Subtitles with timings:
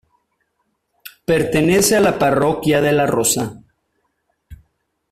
[1.25, 3.53] Pertenece a la Parroquia La Rosa.